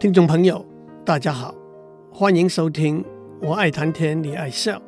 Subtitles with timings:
[0.00, 0.64] 听众朋友，
[1.04, 1.52] 大家好，
[2.12, 3.02] 欢迎收听
[3.42, 4.78] 《我爱谈天你爱笑》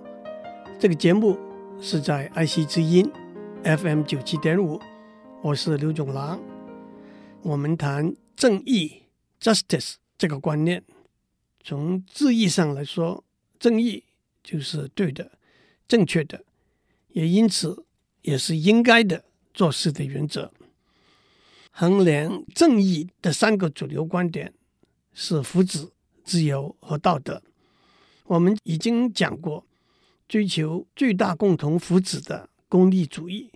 [0.78, 1.36] 这个节目，
[1.80, 3.10] 是在爱惜之音
[3.64, 4.80] FM 九七点五，
[5.42, 6.40] 我是刘总郎。
[7.42, 9.02] 我们谈正义
[9.40, 10.84] （justice） 这个观念，
[11.60, 13.24] 从字义上来说，
[13.58, 14.04] 正义
[14.44, 15.32] 就是对的、
[15.88, 16.44] 正确的，
[17.08, 17.84] 也因此
[18.22, 20.52] 也是应该的做事的原则。
[21.72, 24.54] 衡量正义的三个主流观点
[25.12, 25.90] 是福祉、
[26.24, 27.42] 自由和道德。
[28.24, 29.66] 我们已经讲过，
[30.28, 33.50] 追求最大共同福祉的功利主义，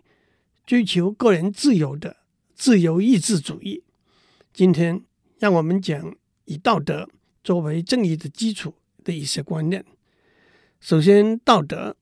[0.66, 2.16] 追求个人自由的
[2.54, 3.82] 自由意志主义。
[4.52, 5.04] 今天，
[5.38, 7.08] 让我们讲以道德
[7.42, 8.74] 作为正义的基础
[9.04, 9.84] 的一些观念。
[10.80, 11.96] 首先，道德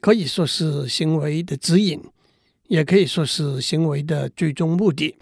[0.00, 2.02] 可以说是行为的指引，
[2.68, 5.16] 也可以说是行为的最终目的。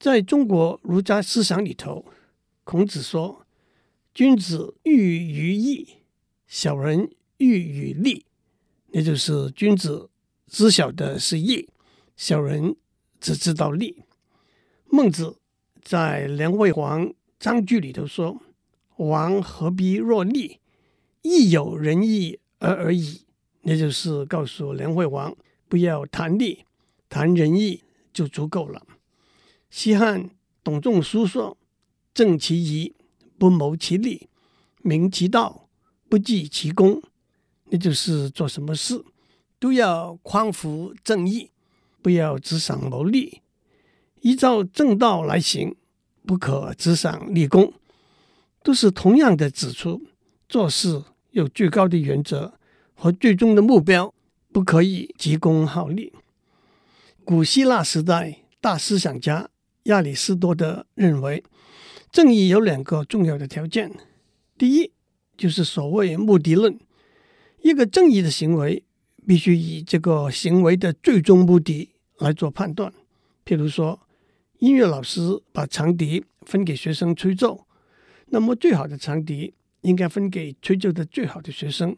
[0.00, 2.04] 在中国儒家思想里头，
[2.72, 3.46] 孔子说
[4.14, 5.86] ：“君子喻于义，
[6.46, 8.24] 小人喻于利。”
[8.92, 10.08] 也就是君子
[10.46, 11.68] 知晓的是义，
[12.16, 12.74] 小人
[13.20, 14.02] 只知道利。
[14.86, 15.36] 孟子
[15.82, 18.40] 在《梁惠王章句》里头说
[18.96, 20.58] ：“王何必若利？
[21.20, 23.26] 亦有仁义而而已矣。”
[23.64, 25.36] 也就是告诉梁惠王，
[25.68, 26.64] 不要谈利，
[27.10, 28.86] 谈仁义就足够了。
[29.68, 30.30] 西汉
[30.64, 31.58] 董仲舒说
[32.14, 32.94] ：“正其义，
[33.38, 34.28] 不谋其利；
[34.82, 35.68] 明其道，
[36.08, 37.02] 不计其功。”
[37.70, 39.02] 那就是做什么事
[39.58, 41.50] 都要匡扶正义，
[42.02, 43.40] 不要只想谋利；
[44.20, 45.74] 依照正道来行，
[46.26, 47.72] 不可只想立功。
[48.62, 50.02] 都是同样的指出，
[50.48, 52.52] 做事有最高的原则
[52.94, 54.12] 和最终的目标，
[54.52, 56.12] 不可以急功好利。
[57.24, 59.48] 古希腊时代大思想家。
[59.84, 61.42] 亚里士多德认为，
[62.12, 63.90] 正义有两个重要的条件。
[64.58, 64.92] 第一，
[65.34, 66.78] 就是所谓目的论。
[67.62, 68.84] 一个正义的行为，
[69.26, 72.92] 必须以这个行为的最终目的来做判断。
[73.46, 73.98] 譬如说，
[74.58, 77.66] 音乐老师把长笛分给学生吹奏，
[78.26, 81.96] 那么最好的长笛应该分给吹奏的最好的学生。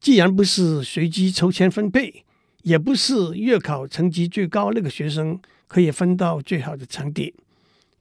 [0.00, 2.24] 既然不是随机抽签分配，
[2.62, 5.38] 也不是月考成绩最高那个学生。
[5.66, 7.34] 可以分到最好的长笛，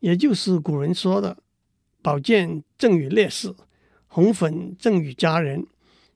[0.03, 1.37] 也就是古人说的
[2.03, 3.55] “宝剑赠与烈士，
[4.07, 5.65] 红粉赠与佳人”。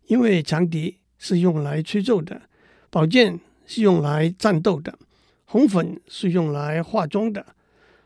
[0.08, 2.42] 因为长笛是用来吹奏的，
[2.90, 5.00] 宝剑是用来战斗的，
[5.46, 7.56] 红粉是用来化妆的。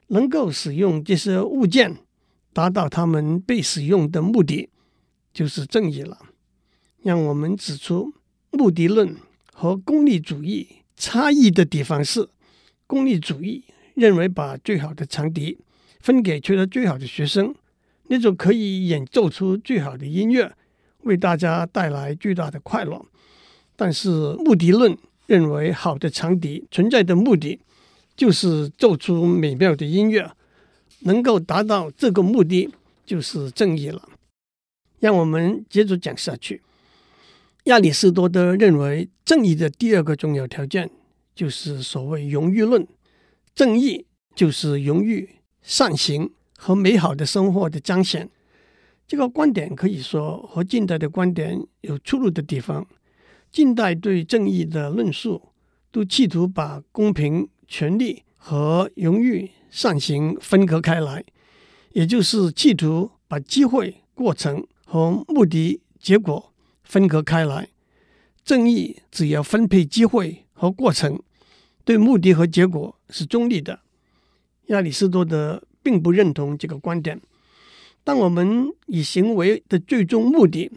[0.09, 1.97] 能够使用这些物件，
[2.53, 4.69] 达到他们被使用的目的，
[5.33, 6.19] 就是正义了。
[7.01, 8.13] 让我们指出
[8.51, 9.15] 目的论
[9.51, 12.29] 和功利主义差异的地方是。
[12.85, 13.63] 功利主义
[13.95, 15.57] 认为，把最好的长笛
[16.01, 17.53] 分给吹得最好的学生，
[18.07, 20.51] 那种可以演奏出最好的音乐，
[21.03, 23.05] 为大家带来巨大的快乐。
[23.75, 24.09] 但是
[24.39, 24.97] 目的论
[25.27, 27.59] 认为，好的长笛存在的目的
[28.15, 30.31] 就是奏出美妙的音乐，
[30.99, 32.69] 能够达到这个目的
[33.05, 34.09] 就是正义了。
[34.99, 36.61] 让我们接着讲下去。
[37.65, 40.89] 亚里士多德认为，正义的第二个重要条件。
[41.33, 42.85] 就是所谓荣誉论，
[43.55, 45.29] 正义就是荣誉、
[45.61, 48.29] 善行和美好的生活的彰显。
[49.07, 52.87] 这个观点可以说和近代的观点有出入的地方。
[53.51, 55.49] 近代对正义的论述
[55.91, 61.23] 都企图把公平、权利和荣誉、善行分隔开来，
[61.93, 67.67] 也就是企图把机会、过程和目的、结果分隔开来。
[68.43, 70.45] 正义只要分配机会。
[70.61, 71.19] 和过程
[71.83, 73.79] 对目的和结果是中立的。
[74.67, 77.19] 亚里士多德并不认同这个观点。
[78.03, 80.71] 当我们以行为的最终目的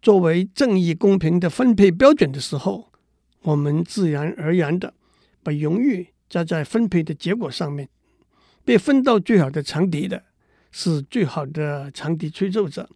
[0.00, 2.90] 作为正义公平的分配标准的时候，
[3.42, 4.94] 我们自然而然的
[5.42, 7.88] 把荣誉加在分配的结果上面。
[8.64, 10.22] 被分到最好的长笛的
[10.70, 12.88] 是最好的长笛吹奏者，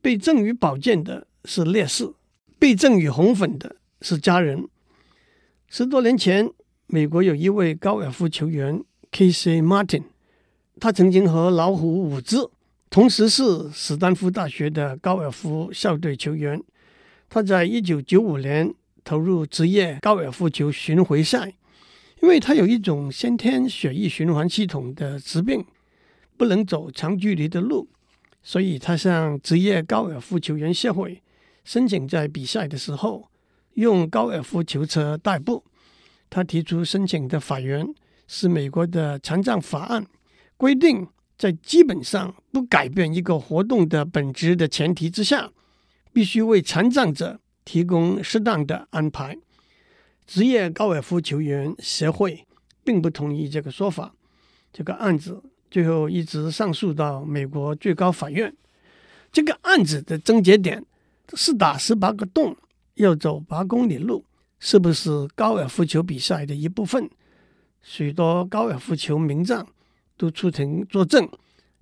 [0.00, 2.12] 被赠予宝剑的是烈士，
[2.58, 4.66] 被赠予红粉的是佳人。
[5.68, 6.50] 十多年前，
[6.86, 8.82] 美国有一位高尔夫球员
[9.12, 9.60] K.C.
[9.60, 10.04] Martin，
[10.80, 12.50] 他曾经和老虎伍兹
[12.88, 16.62] 同时是史丹福大学的高尔夫校队球员。
[17.28, 18.72] 他在一九九五年
[19.04, 21.52] 投入职业高尔夫球巡回赛，
[22.22, 25.62] 因为他有一种先天血液循环系统的疾病，
[26.38, 27.86] 不能走长距离的路，
[28.42, 31.22] 所以他向职业高尔夫球员协会
[31.64, 33.28] 申请在比赛的时候。
[33.74, 35.64] 用高尔夫球车代步。
[36.28, 37.86] 他提出申请的法源
[38.26, 40.06] 是美国的残障法案，
[40.56, 45.50] 规定在基本上不改变一个活动的本质的前提之下，
[46.12, 49.36] 必须为残障者提供适当的安排。
[50.26, 52.46] 职业高尔夫球员协会
[52.84, 54.14] 并不同意这个说法。
[54.72, 58.54] 这个案子最后一直上诉到美国最高法院。
[59.30, 60.84] 这个案子的症结点
[61.34, 62.56] 是打十八个洞，
[62.94, 64.24] 要走八公里路，
[64.58, 67.10] 是不是高尔夫球比赛的一部分？
[67.82, 69.66] 许多高尔夫球名将
[70.16, 71.28] 都出庭作证，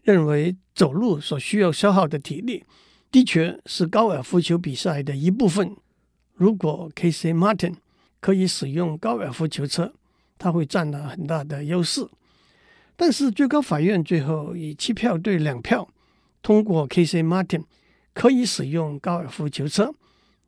[0.03, 2.65] 认为走路所需要消耗的体力，
[3.11, 5.77] 的确是高尔夫球比赛的一部分。
[6.35, 7.35] 如果 K.C.
[7.35, 7.75] Martin
[8.19, 9.93] 可以使用高尔夫球车，
[10.39, 12.09] 他会占了很大的优势。
[12.97, 15.89] 但是最高法院最后以七票对两票
[16.43, 17.23] 通过 K.C.
[17.23, 17.65] Martin
[18.15, 19.95] 可以使用高尔夫球车，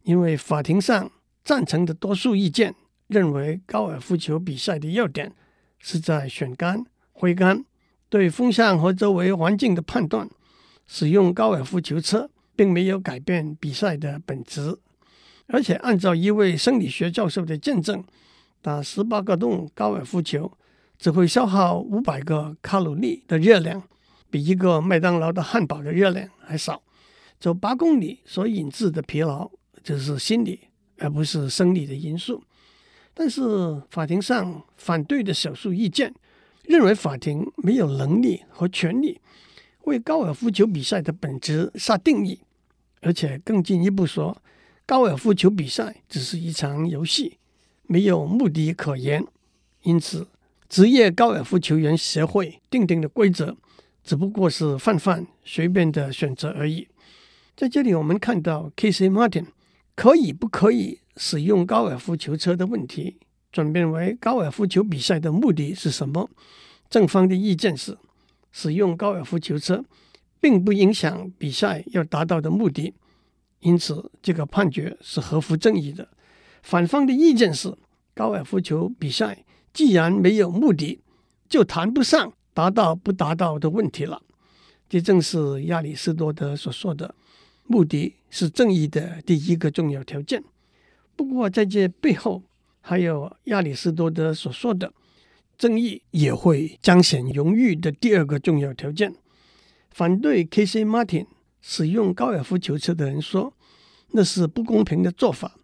[0.03, 1.11] 因为法庭上
[1.45, 2.75] 赞成的多数意见
[3.09, 5.33] 认为高尔夫球比赛的要点
[5.83, 7.63] 是在选杆、挥杆、
[8.09, 10.27] 对风向和周围环境的判断，
[10.87, 14.79] 使用高尔夫球车并没有改变比赛的本质，
[15.49, 18.03] 而且按照一位生理学教授的见证，
[18.63, 20.51] 打十八个洞高尔夫球。
[20.99, 23.83] 只会消耗五百个卡路里的热量，
[24.31, 26.81] 比一个麦当劳的汉堡的热量还少。
[27.41, 29.51] 走八公里所引致的疲劳，
[29.83, 30.69] 就是心理
[30.99, 32.45] 而不是生理的因素。
[33.15, 33.43] 但是
[33.91, 36.15] 法庭上反对的少数意见
[36.65, 39.21] 认为，法庭没有能力和权利
[39.85, 42.41] 为高尔夫球比赛的本质下定义，
[43.01, 44.37] 而且更进一步说，
[44.87, 47.39] 高尔夫球比赛只是一场游戏，
[47.87, 49.27] 没有目的可言。
[49.83, 50.29] 因此。
[50.69, 53.55] 职业高尔夫球员协会订定的规则，
[54.03, 56.89] 只不过是泛泛随便的选择而已。
[57.55, 59.49] 在这里，我们看到 Casey Martin
[59.95, 63.19] 可以不可以使用高尔夫球车的问题，
[63.51, 66.31] 转变为高尔夫球比赛的目的是什么？
[66.89, 67.97] 正方的意见是，
[68.51, 69.85] 使用高尔夫球车
[70.41, 72.95] 并不影响比赛要达到的目的，
[73.61, 76.09] 因此这个判决是合乎正义的。
[76.63, 77.77] 反方的意见是，
[78.15, 79.45] 高尔夫球比赛。
[79.73, 81.01] 既然没有目的，
[81.49, 84.21] 就谈不上达到不达到的问题了。
[84.87, 87.15] 这正是亚里士多德所说的
[87.67, 90.43] ：“目的是正义的第一个重要条件。”
[91.17, 92.43] 不过，在这背后，
[92.81, 94.93] 还有亚里士多德所说的
[95.59, 99.15] ：“正义也会彰显荣誉的第二个重要条件。”
[99.91, 101.27] 反对 Casey Martin
[101.61, 103.53] 使用高尔夫球车的人说
[104.13, 105.57] ：“那是不公平的做法，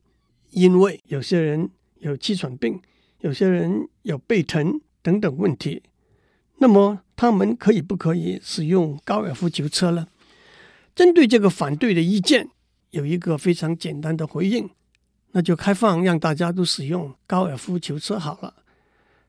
[0.50, 2.80] 因为有些人有气喘病。”
[3.20, 5.82] 有些人有背疼等等问题，
[6.58, 10.06] 那么他们可以不可以使用高尔夫球车呢？
[10.98, 12.48] 针对这个反对的意见，
[12.90, 14.68] 有一个非常简单的回应，
[15.30, 18.52] 那就开放让大家都使用高尔夫球车好了。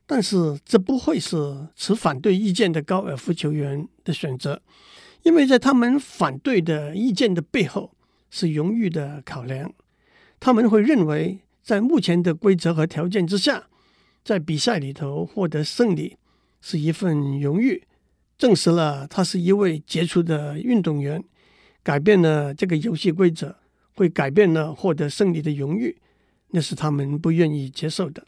[0.04, 4.60] 但是这不会是持反对意见的高尔夫球员的选择，
[5.22, 7.92] 因为在他们反对的意见的背后
[8.30, 9.72] 是荣誉的考量，
[10.40, 13.68] 他们会认为在目前的规则和条件之下。
[14.24, 16.16] 在比赛里头获得胜利
[16.60, 17.84] 是一份荣誉，
[18.36, 21.22] 证实了他是一位杰出的运动员，
[21.82, 23.56] 改变了这个游戏规则，
[23.94, 25.96] 会改变了获得胜利的荣誉，
[26.50, 28.26] 那是他们不愿意接受的。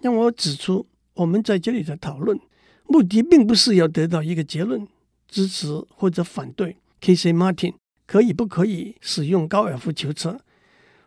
[0.00, 2.38] 让我指出，我们在这里的讨论
[2.86, 4.86] 目的并不是要得到一个结论，
[5.28, 7.14] 支持或者反对 K.
[7.14, 7.32] C.
[7.32, 7.74] Martin
[8.06, 10.40] 可以不可以使用高尔夫球车。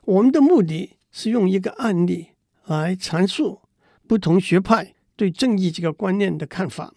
[0.06, 2.30] 我们的目的是用一个案例。
[2.66, 3.62] 来阐述
[4.08, 6.94] 不同学派对正义这个观念的看法。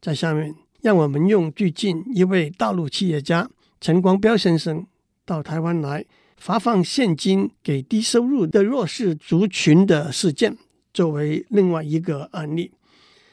[0.00, 4.86] 在下面，让我们用最近一位大陆企业家陈光标先生
[5.24, 6.04] 到台湾来
[6.36, 10.56] 发放现金给低收入的弱势族群的事件
[10.92, 12.72] 作为另外一个案例。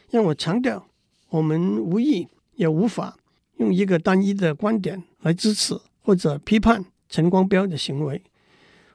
[0.09, 0.87] 让我强调，
[1.29, 3.17] 我们无意也无法
[3.57, 8.23] 用一个单一的观点来支持或者批判陈光标的行为。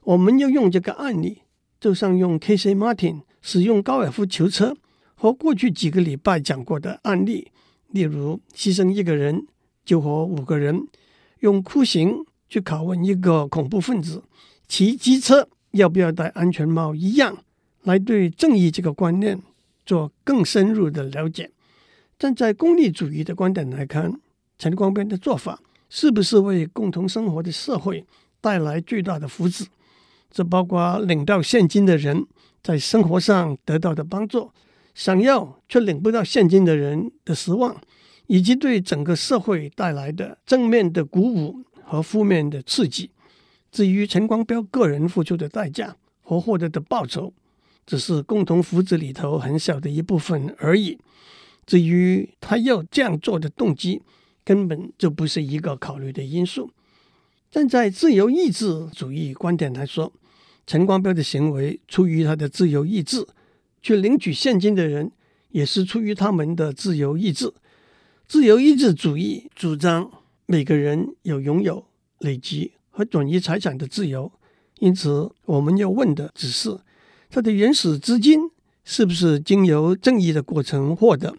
[0.04, 1.42] 我们要用这个案例。
[1.82, 2.56] 就像用 K.
[2.56, 2.76] C.
[2.76, 4.76] Martin 使用高尔夫球车
[5.16, 7.50] 和过去几个礼拜讲过的案例，
[7.88, 9.48] 例如牺牲一个人
[9.84, 10.86] 救活五个人，
[11.42, 14.22] 用酷刑去拷问一个恐怖分子，
[14.68, 17.36] 骑机车要不要戴安全帽一样，
[17.82, 19.40] 来对正义这个观念
[19.84, 21.50] 做更深入的了解。
[22.16, 24.20] 站在功利主义的观点来看，
[24.56, 28.06] 陈光标的做法是不是为共同生活的社会
[28.40, 29.66] 带来巨大的福祉？
[30.30, 32.24] 这包括领到现金的人
[32.62, 34.52] 在生活上得到的帮助，
[34.94, 37.76] 想要却领不到现金的人的失望，
[38.32, 43.10] 以及对整个社会带来的正面的鼓舞和负面的刺激。
[43.70, 47.34] 至于陈光标个人付出的代价和获得的报酬，
[47.84, 50.98] 只是共同福祉里头很小的一部分而已。
[51.66, 54.00] 至于他要这样做的动机，
[54.42, 56.70] 根本就不是一个考虑的因素。
[57.50, 60.10] 站在自由意志主义观点来说，
[60.66, 63.26] 陈光标的行为出于他的自由意志，
[63.82, 65.12] 去领取现金的人
[65.50, 67.52] 也是出于他们的自由意志。
[68.32, 70.10] 自由意志主义主张
[70.46, 71.84] 每个人有拥有、
[72.20, 74.32] 累积和转移财产的自由，
[74.78, 76.80] 因此我们要问的只是
[77.28, 78.40] 他的原始资金
[78.84, 81.36] 是不是经由正义的过程获得，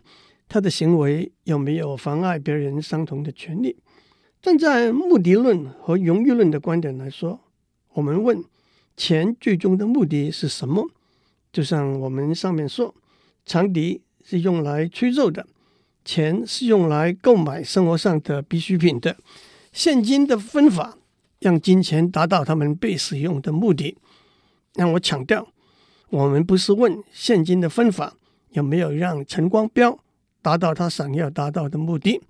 [0.48, 3.76] 他的行为有没有妨碍别人相同的权利。
[4.40, 7.40] 站在目的论和荣誉论的观点来说，
[7.94, 8.46] 我们问
[8.96, 10.88] 钱最终的目的是什么？
[11.52, 12.94] 就像我们上面说，
[13.44, 15.48] 长笛是用来吹奏的。
[16.06, 19.18] 钱是用来购买生活上的必需品的，
[19.72, 20.98] 现金的分法
[21.40, 23.98] 让金钱达到他们被使用的目的。
[24.76, 25.48] 让我强调，
[26.10, 28.16] 我们不是问现金的分法
[28.52, 30.00] 有没有让陈光标
[30.42, 32.22] 达到他想要达到的目的，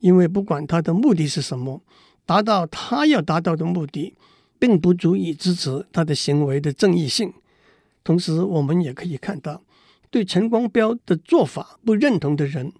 [0.00, 1.82] 因为不管他的目的是什么，
[2.24, 4.14] 达到他要达到的目的，
[4.58, 7.32] 并不足以支持他的行为的正义性。
[8.02, 9.62] 同时，我们也可以看到，
[10.10, 12.72] 对陈光标的做法不认同的人。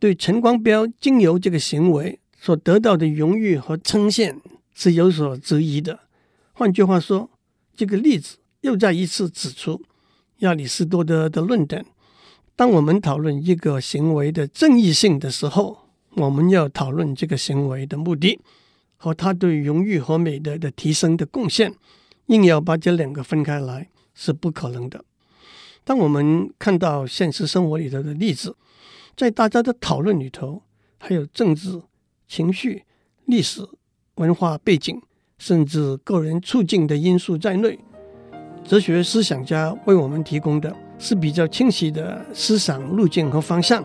[0.00, 4.36] 对陈光标经由这个行为所得到的荣誉和称羡
[4.72, 5.98] 是有所质疑的。
[6.52, 7.28] 换句话说，
[7.76, 9.82] 这个例子又再一次指出
[10.38, 11.84] 亚里士多德的论点：
[12.54, 15.78] 当我们讨论一个行为的正义性的时候，
[16.10, 18.38] 我们要讨论这个行为的目的
[18.96, 21.74] 和他对荣誉和美德的提升的贡献。
[22.26, 25.04] 硬要把这两个分开来是不可能的。
[25.82, 28.54] 当我们看到现实生活里头的例子。
[29.18, 30.62] 在大家的讨论里头，
[30.96, 31.82] 还有政治、
[32.28, 32.84] 情绪、
[33.24, 33.68] 历史、
[34.14, 35.02] 文化背景，
[35.38, 37.76] 甚至个人处境的因素在内。
[38.62, 43.84] 哲学思想家为我们提供的是比较清晰的思想路径和方向。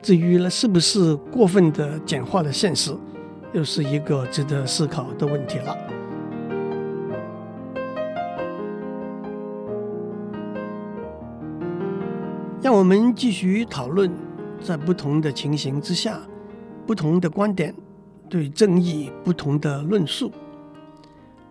[0.00, 2.96] 至于呢，是不是过分的简化了现实，
[3.52, 5.76] 又是一个值得思考的问题了。
[12.62, 14.29] 让我们继续讨论。
[14.62, 16.20] 在不同的情形之下，
[16.86, 17.74] 不同的观点
[18.28, 20.32] 对正义不同的论述。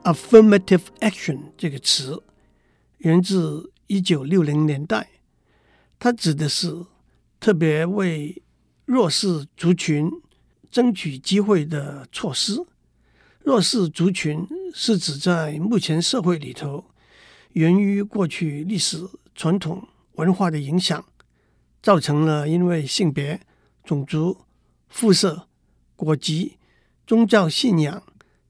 [0.03, 2.23] affirmative action 这个词
[2.99, 5.09] 源自一九六零年代，
[5.97, 6.85] 它指的是
[7.39, 8.41] 特别为
[8.85, 10.09] 弱势族群
[10.71, 12.65] 争取机会的措施。
[13.43, 16.85] 弱势族群是指在目前社会里头，
[17.53, 21.03] 源于过去历史传统文化的影响。
[21.81, 23.39] 造成了因为性别、
[23.83, 24.37] 种族、
[24.87, 25.47] 肤色、
[25.95, 26.57] 国籍、
[27.07, 28.03] 宗教信仰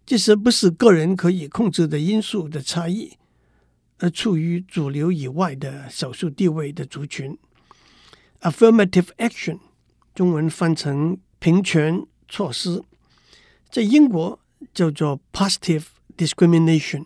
[0.05, 3.17] 这些不是个人可以控制的因素的差异，
[3.99, 7.37] 而处于主流以外的少数地位的族群。
[8.41, 9.59] Affirmative action，
[10.15, 12.83] 中文翻成平权措施，
[13.69, 14.39] 在英国
[14.73, 15.85] 叫做 positive
[16.17, 17.05] discrimination，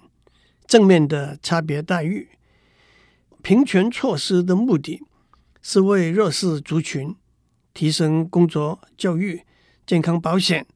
[0.65, 2.29] 正面的差别待遇。
[3.41, 5.01] 平权措施的目的。
[5.65, 7.15] 是为弱势族群
[7.73, 9.41] 提升工作、教育、
[9.87, 10.67] 健康保险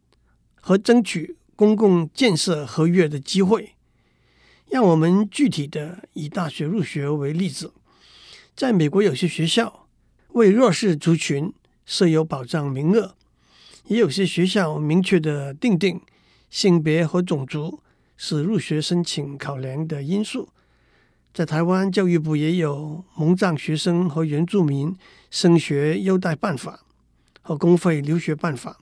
[0.55, 3.75] 和争取公共建设合约的机会。
[4.69, 7.73] 让我们具体的以大学入学为例子，
[8.55, 9.87] 在美国有些学校
[10.29, 11.53] 为弱势族群
[11.85, 13.15] 设有保障名额，
[13.87, 16.01] 也有些学校明确的定定
[16.49, 17.81] 性别和种族
[18.15, 20.49] 是入学申请考量的因素。
[21.37, 24.97] 在台湾，教育部也有蒙藏学生和原住民
[25.29, 26.79] 升学优待办法
[27.43, 28.79] 和公费留学办法。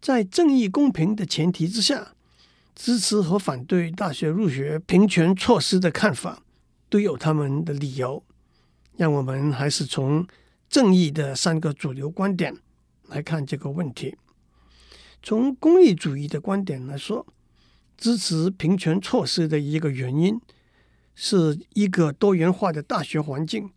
[0.00, 2.12] 在正义公平的前提之下，
[2.76, 6.44] 支持和反对大学入学平权措施的看法
[6.88, 8.22] 都有他们的理由。
[8.96, 10.24] 让我们还是从
[10.70, 12.56] 正义的三个主流观点
[13.08, 14.16] 来看这个问题。
[15.24, 17.26] 从功利主义的观点来说，
[17.96, 20.40] 支持平权措施的一个原因。
[21.20, 23.68] 是一个多元化的大学环境，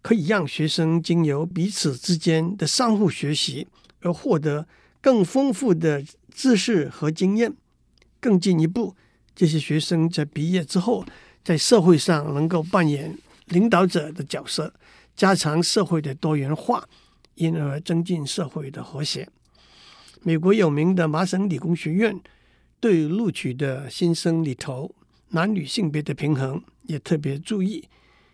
[0.00, 3.66] 可以让学生经由彼此之间的相互学习
[4.02, 4.68] 而获得
[5.00, 7.52] 更丰富的知识和经验。
[8.20, 8.94] 更进一步，
[9.34, 11.04] 这些学生在毕业之后，
[11.42, 14.72] 在社会上能够扮演领导者的角色，
[15.16, 16.88] 加强社会的多元化，
[17.34, 19.28] 因而增进社会的和谐。
[20.22, 22.18] 美国有名的麻省理工学院
[22.78, 24.94] 对录取的新生里头
[25.34, 26.62] 男女性别的平衡。
[26.86, 27.88] 也特别注意，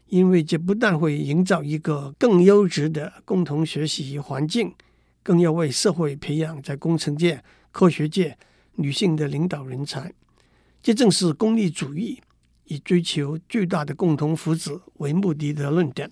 [0.09, 4.75] 因为这不但会营造一个更优质的共同学习环境，
[5.23, 8.37] 更要为社会培养在工程界、科学界
[8.75, 10.13] 女性的领导人才。
[10.83, 12.21] 这正是功利主义
[12.65, 16.11] 以追求巨大的共同福祉为目的的论点。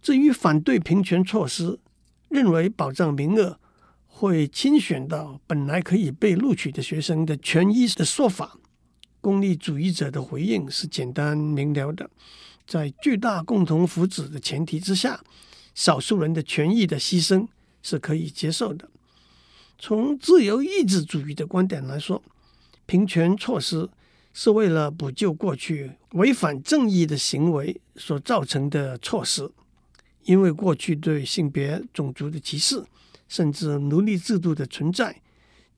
[0.00, 1.80] 至于反对平权措施，
[2.28, 3.58] 认为保障名额
[4.06, 8.56] 会侵选到本来可以被录取的学生的权益的说法，
[9.20, 12.08] 功利主义者的回应是简单明了的，
[12.66, 15.22] 在巨大共同福祉的前提之下，
[15.74, 17.46] 少数人的权益的牺牲
[17.82, 18.88] 是可以接受的。
[19.78, 22.22] 从自由意志主义的观点来说，
[22.86, 23.88] 平权措施
[24.32, 29.50] 是为了补救过去违反正义的行为所造成的措施，
[30.24, 32.84] 因为过去对性别、种族的歧视，
[33.28, 35.20] 甚至奴隶制度的存在，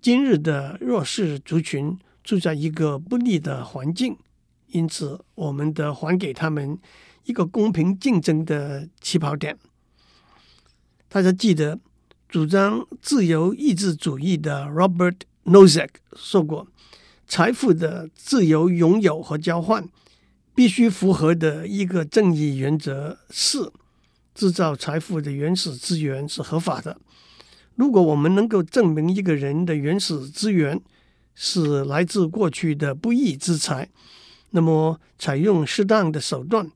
[0.00, 4.17] 今日的弱势族群住在一个不利的环境，
[4.69, 6.79] 因此我们得还给他们
[7.25, 9.59] 一个公平竞争的起跑点。
[11.09, 11.81] 大家记得。
[12.29, 16.67] 主张自由意志主义的 Robert Nozick 说过
[17.29, 19.87] ：“财富的自由拥有和交换
[20.55, 23.71] 必须符合的一个正义原则是，
[24.35, 26.99] 制造财富的原始资源是合法的。
[27.75, 30.81] 如果我们能够证明一个人的原始资源
[31.35, 33.89] 是来自过去的不义之财，
[34.51, 36.71] 那么采用适当的手段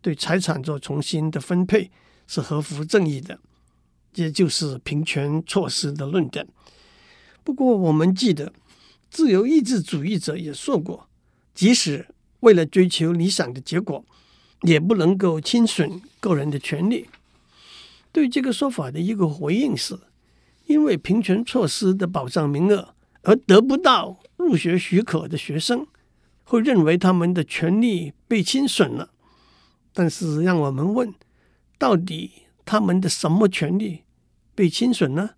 [0.00, 1.90] 对财产做重新的分配
[2.26, 3.38] 是合乎正义的。”
[4.12, 6.46] 这就是平权措施的论点。
[7.42, 8.52] 不过，我们记得，
[9.10, 11.08] 自由意志主义者也说过，
[11.54, 12.06] 即使
[12.40, 14.04] 为了追求理想的结果，
[14.62, 17.08] 也不能够侵损个人的权利。
[18.12, 19.98] 对这个说法的一个回应是，
[20.66, 25.86] 因为平权措施的保障名额而得不到入学许可的学生，
[26.44, 29.10] 会认为他们的权利被侵损了。
[29.92, 31.12] 但是，让我们问，
[31.78, 32.30] 到底，
[32.64, 34.02] 他们的什么权利
[34.54, 35.30] 被侵损呢？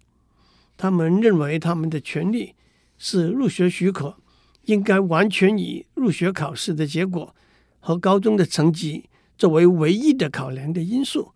[0.76, 2.54] 他们认为他们的权利
[2.98, 4.16] 是入学许可
[4.64, 7.34] 应该完全以入学考试的结果
[7.78, 11.32] 和高中的成绩作为唯一的考量的因素。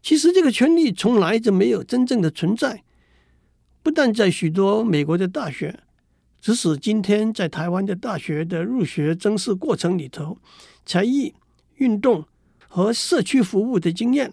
[0.00, 2.84] 其实这个权利从来就没有真正的存在。
[3.86, 5.78] 不但在许多美国的大学，
[6.40, 10.38] 即使今天在台湾的大学的入学甄试过程里头，
[10.84, 11.32] 才艺、
[11.76, 12.24] 运动
[12.66, 14.32] 和社区服务的经验。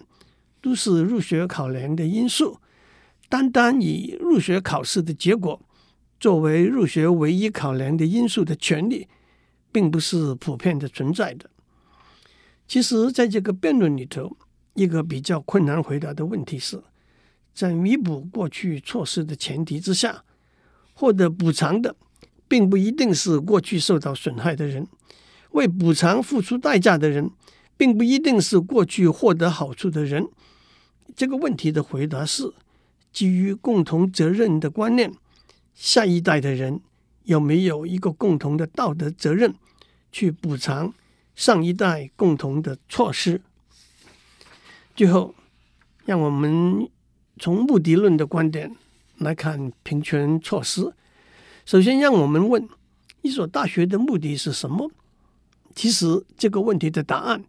[0.59, 2.57] 都是入学考量的因素，
[3.29, 5.61] 单单以入学考试的结果
[6.19, 9.07] 作为入学唯一考量的因素的权利，
[9.71, 11.47] 并不是普遍的存在的。
[12.67, 14.35] 其实，在这个辩论里头，
[14.73, 16.81] 一个比较困难回答的问题是，
[17.53, 20.23] 在弥补过去错失的前提之下，
[20.93, 21.95] 获得补偿的，
[22.47, 24.85] 并不一定是过去受到损害的人；
[25.51, 27.29] 为补偿付出代价的人，
[27.77, 30.27] 并不一定是过去获得好处的人。
[31.15, 32.53] 这个问题的回答是：
[33.11, 35.13] 基于共同责任的观念，
[35.75, 36.81] 下一代的人
[37.23, 39.53] 有没有一个共同的道德责任
[40.11, 40.93] 去补偿
[41.35, 43.41] 上一代共同的措施？
[44.95, 45.35] 最后，
[46.05, 46.87] 让我们
[47.39, 48.75] 从目的论的观点
[49.17, 50.93] 来看平权措施。
[51.65, 52.67] 首先，让我们问：
[53.21, 54.91] 一所大学的目的是什么？
[55.75, 57.43] 其实，这个问题的答案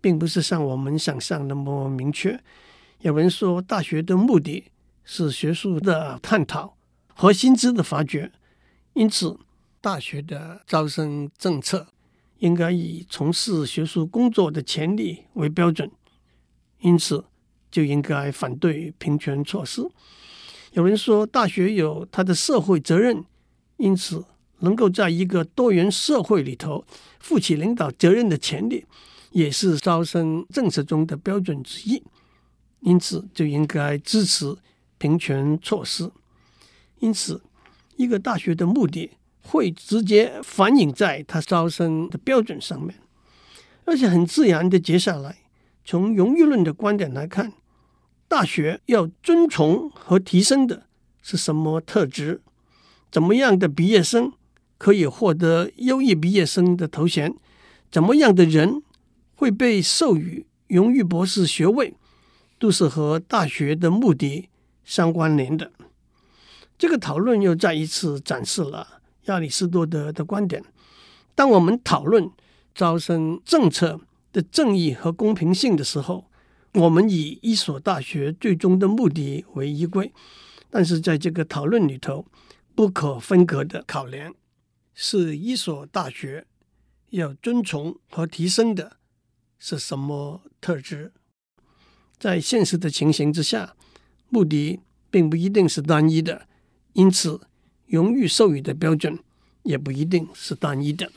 [0.00, 2.40] 并不是像我们想象那么明确。
[3.00, 4.64] 有人说，大学的目的
[5.04, 6.76] 是学术的探讨
[7.14, 8.32] 和薪资的发掘，
[8.94, 9.38] 因此，
[9.80, 11.86] 大学的招生政策
[12.38, 15.90] 应该以从事学术工作的潜力为标准，
[16.80, 17.24] 因此
[17.70, 19.88] 就应该反对平权措施。
[20.72, 23.24] 有人说，大学有它的社会责任，
[23.76, 24.24] 因此
[24.60, 26.84] 能够在一个多元社会里头
[27.18, 28.84] 负起领导责任的潜力，
[29.32, 32.02] 也是招生政策中的标准之一。
[32.80, 34.56] 因此，就应该支持
[34.96, 36.10] 平权措施。
[36.98, 37.42] 因此，
[37.96, 39.10] 一个大学的目的
[39.42, 42.94] 会直接反映在它招生的标准上面，
[43.84, 45.38] 而且很自然的，接下来
[45.84, 47.52] 从荣誉论的观点来看，
[48.30, 50.84] 大学要遵从和提升的
[51.20, 52.40] 是什么特质？
[53.10, 54.32] 怎么样的毕业生
[54.78, 57.34] 可以获得优异毕业生的头衔？
[57.90, 58.84] 怎么样的人
[59.34, 61.94] 会被授予荣誉博士学位？
[62.60, 64.48] 都是和大学的目的
[64.84, 65.72] 相关联的。
[66.78, 70.62] 这个讨论又再一次展示了亚里士多德的观点：
[71.34, 72.30] 当我们讨论
[72.72, 73.98] 招生政策
[74.32, 76.29] 的正义和公平性的时候，
[76.74, 80.12] 我们以一所大学最终的目的为依归；
[80.70, 82.26] 但是在这个讨论里头，
[82.74, 84.34] 不可分割的考量
[84.94, 86.46] 是一所大学
[87.10, 88.98] 要遵从和提升的
[89.58, 91.12] 是什么特质。
[92.18, 93.74] 在现实的情形之下，
[94.28, 94.78] 目的
[95.10, 96.46] 并不一定是单一的，
[96.92, 97.40] 因此
[97.86, 99.18] 荣誉授予的标准
[99.64, 101.10] 也不一定是单一的。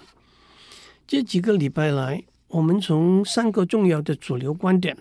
[1.06, 4.98] 这几个礼拜来，我们从三个重要的主流观点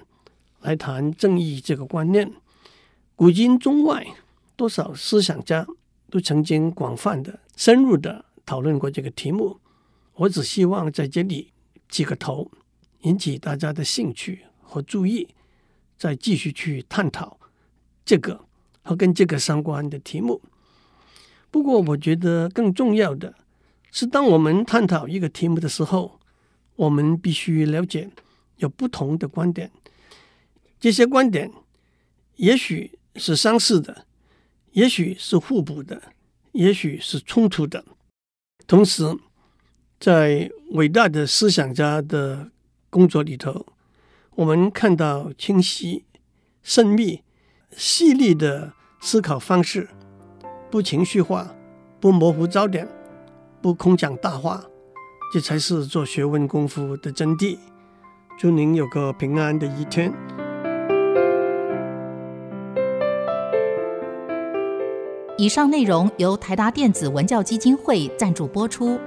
[0.62, 2.33] 来谈正义这个观念。
[3.14, 4.07] 古今中外，
[4.57, 5.66] 多少思想家
[6.11, 9.61] 都曾经广泛的、深入的讨论过这个题目。
[10.14, 11.53] 我只希望在这里
[11.88, 12.51] 起个头，
[13.03, 15.29] 引起大家的兴趣和注意，
[15.96, 17.38] 再继续去探讨
[18.05, 18.44] 这个
[18.83, 20.40] 和跟这个相关的题目。
[21.51, 23.35] 不过，我觉得更重要的
[23.90, 26.18] 是，当我们探讨一个题目的时候，
[26.77, 28.11] 我们必须了解
[28.57, 29.70] 有不同的观点，
[30.83, 31.49] 这些观点
[32.35, 34.05] 也许是相似的，
[34.73, 36.03] 也许是互补的，
[36.51, 37.85] 也许是冲突的。
[38.66, 39.16] 同时，
[40.01, 42.51] 在伟大的思想家的
[42.90, 43.64] 工作里头，
[44.35, 46.05] 我们看到清晰、
[46.66, 47.23] 缜密、
[47.77, 49.88] 细腻的思考方式，
[50.68, 51.55] 不情绪化，
[52.01, 52.88] 不模糊焦点，
[53.61, 54.64] 不空讲大话，
[55.33, 57.57] 这才是做学问功夫的真谛。
[58.37, 60.12] 祝您有个平安的一天。
[65.38, 68.99] 以上内容由台达电子文教基金会赞助播出。